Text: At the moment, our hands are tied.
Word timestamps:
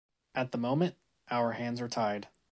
At 0.33 0.51
the 0.51 0.57
moment, 0.57 0.95
our 1.29 1.51
hands 1.51 1.79
are 1.79 1.87
tied. 1.87 2.27